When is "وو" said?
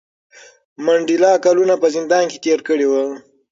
2.87-3.03